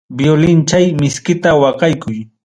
Violinchay 0.17 0.85
miskita 1.01 1.49
waqaykuy. 1.61 2.17